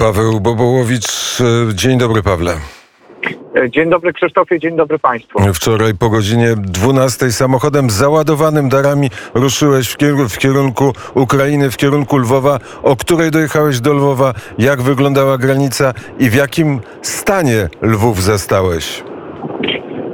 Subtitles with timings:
[0.00, 1.38] Paweł Bobołowicz.
[1.74, 2.54] Dzień dobry, Pawle.
[3.68, 5.38] Dzień dobry Krzysztofie, dzień dobry Państwu.
[5.54, 12.18] Wczoraj po godzinie 12 samochodem załadowanym darami ruszyłeś w kierunku, w kierunku Ukrainy, w kierunku
[12.18, 12.58] Lwowa.
[12.82, 14.34] O której dojechałeś do Lwowa?
[14.58, 19.02] Jak wyglądała granica i w jakim stanie Lwów zastałeś?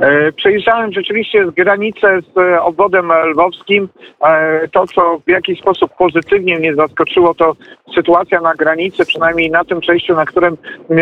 [0.00, 3.88] E, przejeżdżałem rzeczywiście z granicę z e, obwodem lwowskim.
[4.24, 7.56] E, to, co w jakiś sposób pozytywnie mnie zaskoczyło, to
[7.94, 10.56] sytuacja na granicy, przynajmniej na tym przejściu, na którym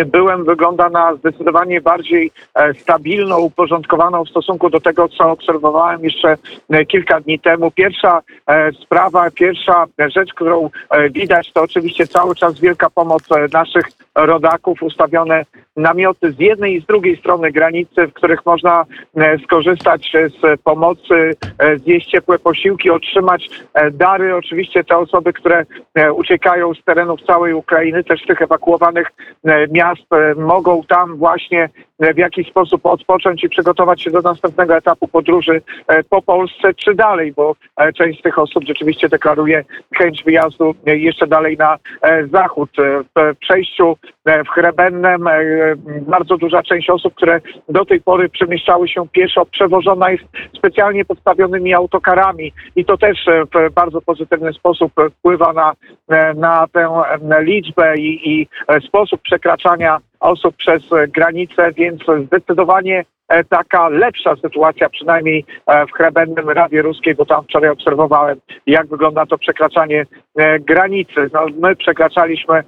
[0.06, 2.30] byłem, wygląda na zdecydowanie bardziej
[2.80, 6.36] stabilną, uporządkowaną w stosunku do tego, co obserwowałem jeszcze
[6.88, 7.70] kilka dni temu.
[7.70, 8.20] Pierwsza
[8.82, 10.70] sprawa, pierwsza rzecz, którą
[11.10, 15.44] widać, to oczywiście cały czas wielka pomoc naszych rodaków, ustawione
[15.76, 18.84] namioty z jednej i z drugiej strony granicy, w których można
[19.16, 24.36] e, skorzystać z pomocy, e, zjeść ciepłe posiłki, otrzymać e, dary.
[24.36, 25.66] Oczywiście te osoby, które
[26.14, 29.12] uciekają z terenów całej Ukrainy, też tych ewakuowanych
[29.70, 30.06] miast,
[30.36, 31.68] mogą tam właśnie
[32.00, 35.62] w jakiś sposób odpocząć i przygotować się do następnego etapu podróży
[36.10, 37.56] po Polsce czy dalej, bo
[37.96, 39.64] część z tych osób rzeczywiście deklaruje
[39.98, 41.78] chęć wyjazdu jeszcze dalej na
[42.32, 42.70] zachód.
[43.16, 43.96] W przejściu
[44.26, 45.24] w Chrebennem
[46.00, 50.24] bardzo duża część osób, które do tej pory przemieszczały się pieszo, przewożona jest
[50.56, 55.72] specjalnie podstawionymi autokarami i to też w bardzo pozytywny sposób wpływa na,
[56.34, 57.04] na tę
[57.40, 58.48] liczbę i, i
[58.86, 66.50] sposób przekraczania osób przez granicę, więc zdecydowanie E, taka lepsza sytuacja, przynajmniej e, w Chrebennym
[66.50, 71.30] Radzie Ruskiej, bo tam wczoraj obserwowałem, jak wygląda to przekraczanie e, granicy.
[71.32, 72.64] No, my przekraczaliśmy,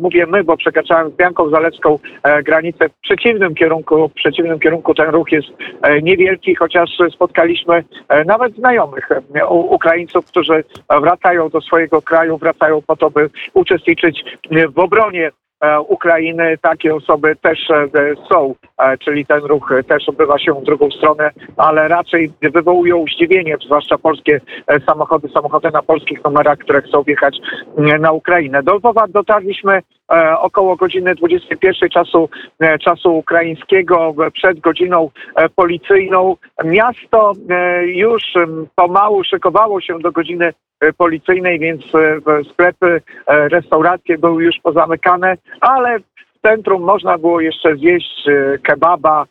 [0.00, 1.98] mówię my, bo przekraczałem z Bianką Zalewską
[2.44, 4.08] granicę w przeciwnym kierunku.
[4.08, 5.48] W przeciwnym kierunku ten ruch jest
[6.02, 7.84] niewielki, chociaż spotkaliśmy
[8.26, 9.08] nawet znajomych
[9.50, 10.64] Ukraińców, którzy
[11.00, 14.24] wracają do swojego kraju, wracają po to, by uczestniczyć
[14.74, 15.47] w obronie E,
[15.88, 17.88] Ukrainy takie osoby też e,
[18.32, 23.56] są, e, czyli ten ruch też odbywa się w drugą stronę, ale raczej wywołują zdziwienie,
[23.64, 24.40] zwłaszcza polskie
[24.86, 27.36] samochody, samochody na polskich numerach, które chcą wjechać
[28.00, 28.62] na Ukrainę.
[28.62, 29.82] Do Lwowa dotarliśmy
[30.38, 32.28] około godziny 21 czasu,
[32.80, 35.10] czasu ukraińskiego, przed godziną
[35.56, 36.36] policyjną.
[36.64, 37.32] Miasto
[37.84, 38.22] już
[38.74, 42.20] pomału szykowało się do godziny E, policyjnej, więc e,
[42.52, 48.24] sklepy, e, restauracje były już pozamykane, ale w centrum można było jeszcze zjeść
[48.62, 49.26] kebaba,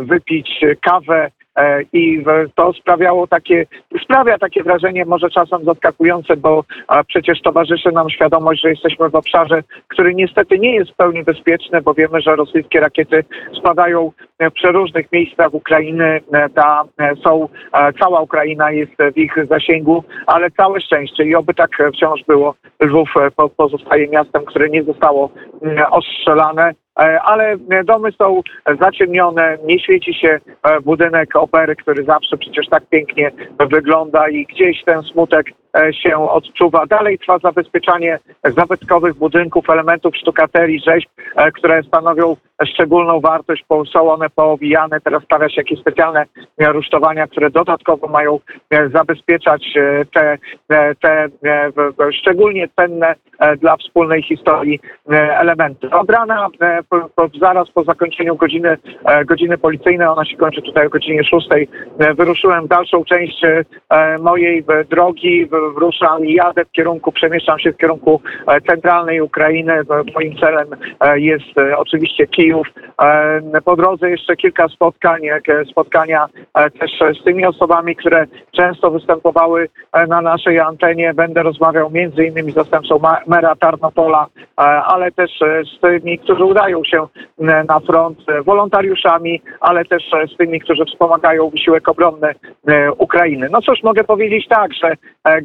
[0.00, 1.45] wypić kawę, E,
[1.92, 2.24] i
[2.54, 3.66] to sprawiało takie,
[4.04, 6.64] sprawia takie wrażenie może czasem zaskakujące, bo
[7.06, 11.82] przecież towarzyszy nam świadomość, że jesteśmy w obszarze, który niestety nie jest w pełni bezpieczny,
[11.82, 13.24] bo wiemy, że rosyjskie rakiety
[13.58, 16.20] spadają w przeróżnych miejscach Ukrainy.
[16.32, 17.48] E, ta, e, są,
[18.00, 22.54] cała Ukraina jest w ich zasięgu, ale całe szczęście i oby tak wciąż było.
[22.80, 23.14] Lwów
[23.56, 25.30] pozostaje miastem, które nie zostało
[25.90, 26.72] ostrzelane.
[26.98, 28.42] E, ale domy są
[28.80, 30.28] zaciemnione, nie świeci się
[30.62, 33.30] e, budynek opery, który zawsze przecież tak pięknie
[33.70, 36.86] wygląda i gdzieś ten smutek E, się odczuwa.
[36.86, 44.30] Dalej trwa zabezpieczanie zabytkowych budynków, elementów sztukaterii, rzeźb, e, które stanowią szczególną wartość, są one
[44.30, 45.00] poowijane.
[45.00, 46.24] Teraz stawia się jakieś specjalne
[46.58, 48.38] rusztowania, które dodatkowo mają
[48.70, 49.64] e, zabezpieczać
[50.14, 50.38] te,
[51.00, 51.28] te
[52.12, 53.14] szczególnie cenne
[53.58, 55.90] dla wspólnej historii elementy.
[55.90, 56.48] Od rana,
[57.40, 58.78] zaraz po zakończeniu godziny,
[59.26, 61.48] godziny policyjnej, ona się kończy tutaj o godzinie 6,
[62.16, 63.42] wyruszyłem w dalszą część
[64.20, 69.72] mojej drogi, ruszam i jadę w kierunku, przemieszczam się w kierunku e, centralnej Ukrainy.
[70.14, 70.68] Moim celem
[71.00, 72.66] e, jest e, oczywiście Kijów.
[73.64, 75.20] Po drodze jeszcze kilka spotkań,
[75.70, 76.26] spotkania
[76.80, 76.90] też
[77.20, 79.68] z tymi osobami, które często występowały
[80.08, 81.14] na naszej antenie.
[81.14, 84.26] Będę rozmawiał między innymi z zastępcą mera Tarnopola,
[84.86, 85.30] ale też
[85.76, 87.06] z tymi, którzy udają się
[87.68, 90.02] na front, wolontariuszami, ale też
[90.34, 92.34] z tymi, którzy wspomagają wysiłek obronny
[92.98, 93.48] Ukrainy.
[93.50, 94.92] No cóż, mogę powiedzieć tak, że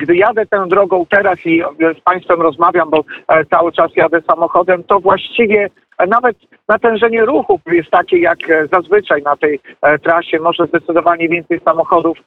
[0.01, 1.62] gdy jadę tą drogą teraz i
[2.00, 7.59] z Państwem rozmawiam, bo e, cały czas jadę samochodem, to właściwie e, nawet natężenie ruchu
[7.72, 9.59] jest takie jak e, zazwyczaj na tej
[10.03, 10.40] trasie.
[10.40, 12.17] Może zdecydowanie więcej samochodów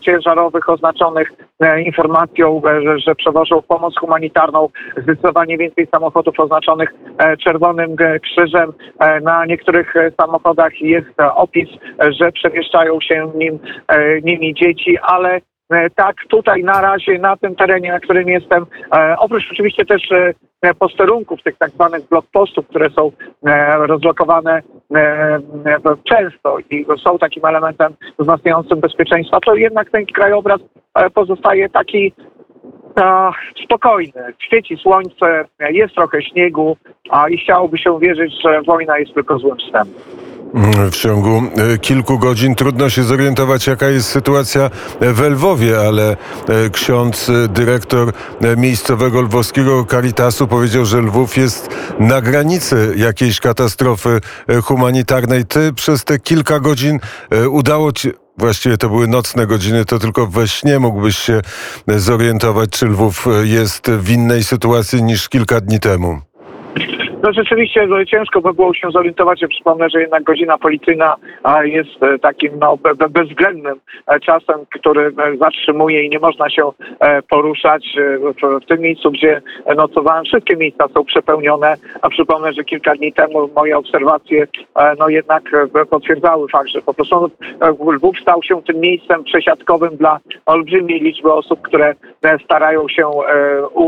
[0.00, 1.32] ciężarowych oznaczonych
[1.84, 2.62] informacją,
[2.96, 4.68] że, przewożą pomoc humanitarną.
[5.02, 6.94] Zdecydowanie więcej samochodów oznaczonych
[7.44, 8.72] czerwonym krzyżem.
[9.22, 11.68] Na niektórych samochodach jest opis,
[12.20, 13.58] że przemieszczają się nim,
[14.22, 15.55] nimi dzieci, ale E,
[15.94, 20.02] tak tutaj na razie na tym terenie, na którym jestem, e, oprócz oczywiście też
[20.62, 23.12] e, posterunków, tych tak zwanych blokpostów, które są
[23.78, 24.62] rozlokowane
[26.04, 30.60] często i są takim elementem wzmacniającym bezpieczeństwa, to jednak ten krajobraz
[31.14, 32.12] pozostaje taki
[33.64, 36.76] spokojny, świeci słońce, jest trochę śniegu
[37.10, 40.25] a i chciałoby się wierzyć, że wojna jest tylko złym wstępem.
[40.56, 41.42] Mm, W ciągu
[41.74, 44.70] e, kilku godzin trudno się zorientować, jaka jest sytuacja
[45.00, 46.10] w Lwowie, ale
[46.48, 48.12] e, ksiądz e, dyrektor
[48.56, 51.68] miejscowego lwowskiego Caritasu powiedział, że Lwów jest
[51.98, 54.20] na granicy jakiejś katastrofy
[54.64, 55.44] humanitarnej.
[55.44, 56.98] Ty przez te kilka godzin
[57.50, 61.40] udało ci, właściwie to były nocne godziny, to tylko we śnie mógłbyś się
[61.96, 66.20] zorientować, czy Lwów jest w innej sytuacji niż kilka dni temu.
[67.22, 69.42] No rzeczywiście no, ciężko by było się zorientować.
[69.42, 71.16] Ja przypomnę, że jednak godzina policyjna
[71.62, 76.50] jest e, takim no, be, be, bezwzględnym e, czasem, który e, zatrzymuje i nie można
[76.50, 76.70] się
[77.30, 77.96] poruszać.
[78.42, 79.42] W- tym miejscu, gdzie
[79.76, 84.46] nocowałem, wszystkie miejsca są przepełnione, a przypomnę, że kilka dni temu moje obserwacje
[84.98, 85.42] no jednak
[85.90, 87.30] potwierdzały fakt, że po prostu
[87.92, 91.94] Lwów stał się tym miejscem przesiadkowym dla olbrzymiej liczby osób, które
[92.44, 93.10] starają się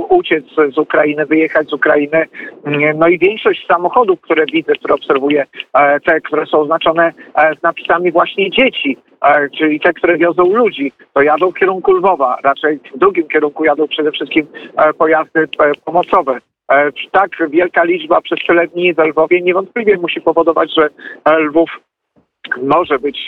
[0.09, 0.45] uciec
[0.75, 2.27] z Ukrainy, wyjechać z Ukrainy.
[2.65, 7.55] Mm, No i większość samochodów, które widzę, które obserwuję, e, te, które są oznaczone e,
[7.61, 12.39] z napisami właśnie dzieci, e, czyli te, które wiozą ludzi, to jadą w kierunku Lwowa.
[12.45, 14.47] Raczej w drugim kierunku jadą przede wszystkim
[14.99, 15.49] pojazdy
[15.85, 16.39] pomocowe.
[17.11, 20.89] Tak wielka liczba przez tyle dni w Lwowie niewątpliwie musi powodować, że
[21.39, 21.71] Lwów
[22.63, 23.27] może być,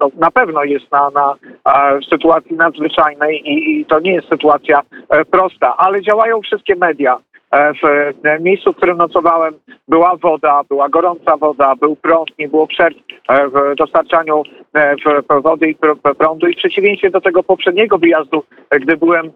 [0.00, 1.34] no, na pewno jest na, na
[2.10, 4.80] sytuacji nadzwyczajnej i, i to nie jest sytuacja
[5.30, 7.18] prosta, ale działają wszystkie media.
[7.50, 7.84] E, W
[8.24, 9.54] e, miejscu, w którym nocowałem,
[9.88, 12.96] była woda, była gorąca woda, był prąd, nie było przerw
[13.28, 14.42] e, w dostarczaniu
[15.42, 16.46] wody i pr- prądu.
[16.46, 19.30] I w przeciwieństwie do tego poprzedniego wyjazdu, gdy byłem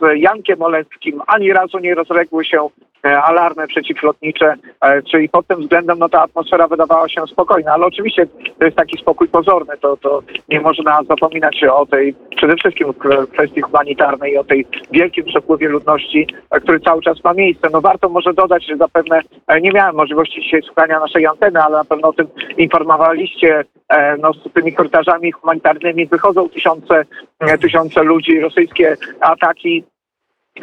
[0.00, 2.68] z Jankiem Olewskim, ani razu nie rozległy się
[3.02, 8.26] alarmy przeciwlotnicze, e, czyli pod tym względem no, ta atmosfera wydawała się spokojna, ale oczywiście
[8.58, 12.94] to jest taki spokój pozorny, to, to nie można zapominać o tej przede wszystkim
[13.32, 17.68] kwestii humanitarnej o tej wielkim przepływie ludności, e, który cały czas ma miejsce.
[17.72, 21.76] No warto może dodać, że zapewne e, nie miałem możliwości dzisiaj słuchania naszej anteny, ale
[21.76, 22.26] na pewno o tym
[22.58, 27.04] informowaliście, e, no, z tymi korytarzami humanitarnymi wychodzą tysiące,
[27.40, 29.84] e, tysiące ludzi, rosyjskie ataki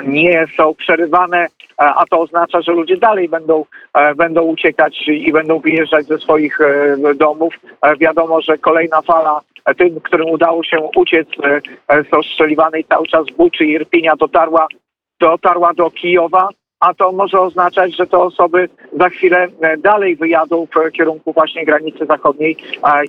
[0.06, 1.48] nie są przerywane, e,
[1.78, 6.62] a to oznacza, że ludzie dalej będą, e, będą uciekać i będą wyjeżdżać ze swoich
[6.62, 7.54] e, domów.
[8.00, 9.42] Wiadomo, że kolejna fala
[9.78, 11.28] tym, którym udało się uciec
[11.90, 14.68] z ostrzeliwanej cały czas Buczy i Irpinia dotarła,
[15.20, 16.50] dotarła do Kijowa,
[16.84, 18.70] a to może oznaczać, że te osoby
[19.00, 22.58] za chwilę e, dalej wyjadą w kierunku właśnie granicy zachodniej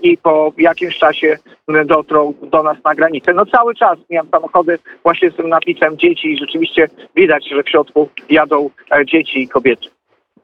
[0.02, 1.38] i po jakimś czasie
[1.86, 3.32] dotrą do nas na granicę.
[3.32, 7.68] No cały czas miałem samochody właśnie z tym napisem dzieci i rzeczywiście widać, że w
[7.68, 9.88] środku jadą e, dzieci i kobiety.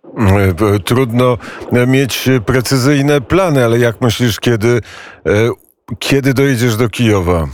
[0.04, 1.38] E, Trudno
[1.86, 4.80] mieć precyzyjne plany, ale jak myślisz, kiedy,
[5.98, 7.46] kiedy dojedziesz do Kijowa?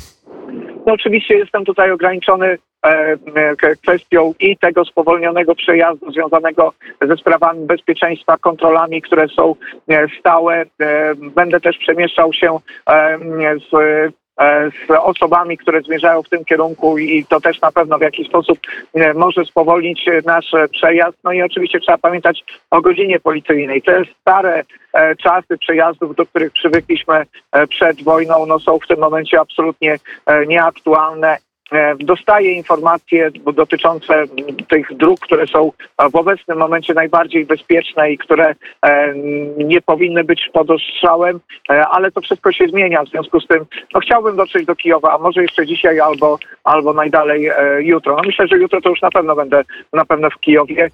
[0.87, 3.17] No oczywiście jestem tutaj ograniczony e,
[3.57, 9.55] k- kwestią i tego spowolnionego przejazdu związanego ze sprawami bezpieczeństwa, kontrolami, które są
[9.89, 10.65] e, stałe.
[10.81, 13.19] E, Będę też przemieszczał się e,
[13.71, 18.03] z e, z osobami, które zmierzają w tym kierunku i to też na pewno w
[18.03, 18.59] jakiś sposób
[18.95, 21.19] e, może spowolnić e, nasz e, przejazd.
[21.25, 23.83] No i oczywiście trzeba pamiętać o godzinie policyjnej.
[23.83, 28.99] Te stare e, czasy przejazdów, do których przywykliśmy e, przed wojną, no są w tym
[28.99, 29.97] momencie absolutnie
[30.27, 31.37] e, nieaktualne.
[31.73, 34.25] E, Dostaję informacje dotyczące
[34.69, 35.73] tych dróg, które są
[36.13, 39.15] w obecnym momencie najbardziej bezpieczne i które e,
[39.57, 43.05] nie powinny być pod ostrzałem, e, ale to wszystko się zmienia.
[43.05, 46.93] W związku z tym no, chciałbym dotrzeć do Kijowa, a może jeszcze dzisiaj albo, albo
[46.93, 48.17] najdalej jutro.
[48.17, 50.91] No, myślę, że jutro to już na pewno będę na pewno w Kijowie.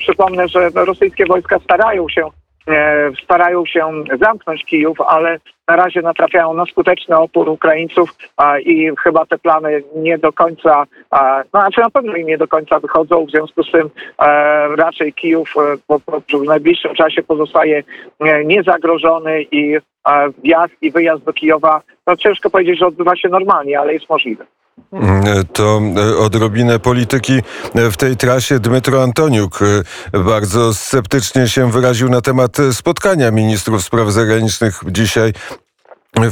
[0.00, 2.30] Przypomnę, że rosyjskie wojska starają się
[3.24, 9.26] starają się zamknąć Kijów, ale na razie natrafiają na skuteczny opór Ukraińców a, i chyba
[9.26, 13.26] te plany nie do końca, a, no znaczy na pewno im nie do końca wychodzą,
[13.26, 14.26] w związku z tym e,
[14.76, 17.82] raczej Kijów e, w najbliższym czasie pozostaje
[18.20, 19.80] e, niezagrożony i e,
[20.44, 24.46] wjazd i wyjazd do Kijowa, no ciężko powiedzieć, że odbywa się normalnie, ale jest możliwy.
[25.52, 27.32] To e, odrobinę polityki
[27.74, 28.58] e, w tej trasie.
[28.58, 29.58] Dmytro Antoniuk
[30.14, 35.32] e, bardzo sceptycznie się wyraził na temat spotkania ministrów spraw zagranicznych dzisiaj.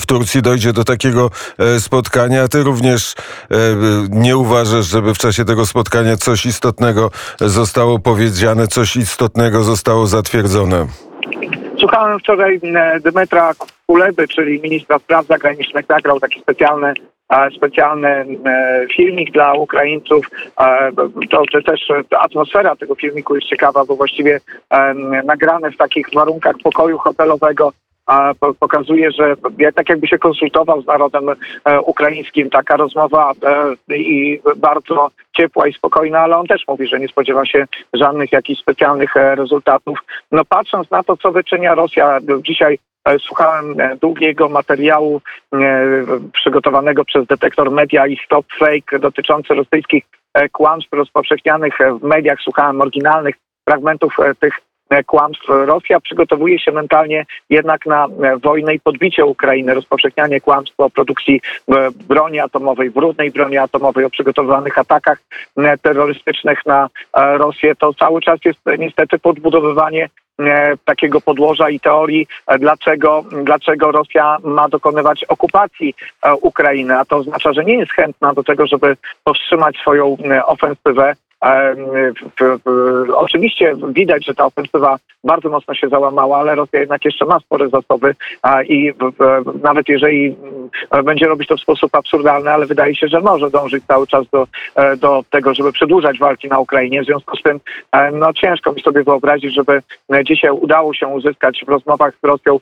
[0.00, 1.30] W Turcji dojdzie do takiego
[1.78, 2.48] spotkania.
[2.48, 3.14] Ty również
[4.10, 7.10] nie uważasz, żeby w czasie tego spotkania coś istotnego
[7.40, 10.86] zostało powiedziane, coś istotnego zostało zatwierdzone?
[11.78, 12.60] Słuchałem wczoraj
[13.04, 13.52] Dmytra
[13.86, 16.94] Kuleby, czyli ministra spraw zagranicznych, nagrał taki specjalny
[17.56, 18.26] specjalny e,
[18.97, 20.30] filmik dla Ukraińców.
[20.61, 20.92] E,
[21.30, 24.40] To, to też e, atmosfera tego filmiku jest ciekawa, bo właściwie
[25.25, 27.73] nagrane w takich warunkach pokoju hotelowego
[28.61, 29.35] pokazuje, że
[29.75, 31.25] tak jakby się konsultował z narodem
[31.83, 32.50] ukraińskim.
[32.50, 33.33] Taka rozmowa
[33.88, 38.61] i bardzo ciepła i spokojna, ale on też mówi, że nie spodziewa się żadnych jakichś
[38.61, 39.99] specjalnych rezultatów.
[40.33, 42.78] No patrząc na to, co wyczynia Rosja, dzisiaj
[43.18, 45.20] słuchałem e, długiego materiału
[45.52, 45.58] e,
[46.32, 52.38] przygotowanego przez detektor media i Stop Fake dotyczący rosyjskich e, kłamstw rozpowszechnianych e, w mediach.
[52.40, 53.34] Słuchałem oryginalnych
[53.64, 54.54] fragmentów e, tych
[54.90, 55.48] e, kłamstw.
[55.48, 61.40] Rosja przygotowuje się mentalnie jednak na e, wojnę i podbicie Ukrainy, rozpowszechnianie kłamstw o produkcji
[61.68, 65.18] e, broni atomowej, brudnej broni atomowej, o przygotowanych atakach
[65.56, 67.75] e, terrorystycznych na e, Rosję.
[67.76, 70.25] To cały czas jest e, niestety podbudowywanie e,
[70.85, 77.16] takiego podłoża i teorii, e, dlaczego, dlaczego Rosja ma dokonywać okupacji e, Ukrainy, a to
[77.16, 81.14] oznacza, że nie jest chętna do tego, żeby powstrzymać swoją e, ofensywę.
[81.45, 81.76] E,
[83.14, 87.69] Oczywiście widać, że ta ofensywa bardzo mocno się załamała, ale Rosja jednak jeszcze ma spore
[87.69, 88.14] zasoby
[88.69, 88.93] i
[89.62, 90.37] nawet jeżeli
[91.04, 94.47] będzie robić to w sposób absurdalny, ale wydaje się, że może dążyć cały czas do,
[94.75, 97.02] e, do tego, żeby przedłużać walki na Ukrainie.
[97.02, 97.61] W związku z tym
[97.92, 102.26] e, no, ciężko mi sobie wyobrazić, żeby e, dzisiaj udało się uzyskać w rozmowach z
[102.26, 102.61] Rosją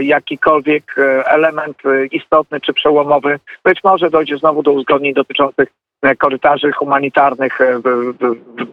[0.00, 0.96] jakikolwiek
[1.26, 1.76] element
[2.12, 3.38] istotny czy przełomowy.
[3.64, 5.68] Być może dojdzie znowu do uzgodnień dotyczących
[6.14, 7.80] korytarzy humanitarnych, e,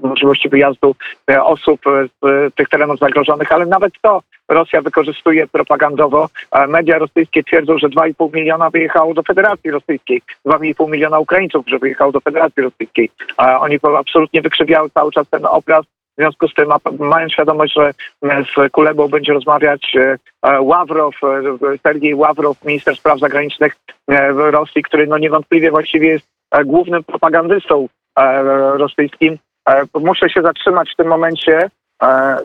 [0.02, 0.96] możliwości wyjazdu
[1.32, 6.30] e, osób e, z e, tych terenów zagrożonych, ale nawet to Rosja wykorzystuje propagandowo.
[6.52, 11.80] E, Media rosyjskie twierdzą, że 2,5 miliona wyjechało do Federacji Rosyjskiej, 2,5 miliona Ukraińców, że
[11.80, 13.12] wyjechało do Federacji Rosyjskiej.
[13.42, 15.86] E, Oni absolutnie wykrzywiały cały czas ten obraz.
[16.18, 21.16] W związku z tym, mając świadomość, że e, z Kulebą będzie rozmawiać e, e, Ławrow,
[21.24, 23.76] e, Sergiej Ławrow, minister spraw zagranicznych
[24.08, 26.33] e, Rosji, który no niewątpliwie właściwie jest e,
[26.66, 27.88] głównym propagandystą
[28.20, 28.44] e,
[28.78, 29.38] rosyjskim.
[29.70, 31.70] E, Muszę się zatrzymać w tym momencie
[32.04, 32.40] e, e,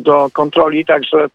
[0.00, 1.26] do kontroli, także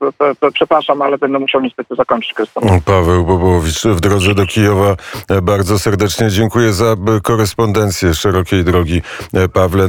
[0.53, 2.34] przepraszam, ale będę musiał niestety zakończyć.
[2.34, 2.63] Krystian.
[2.86, 4.96] Paweł Bobołowicz w drodze do Kijowa.
[5.29, 9.01] E, Bardzo serdecznie dziękuję za e, korespondencję szerokiej drogi,
[9.34, 9.79] e, Pawle.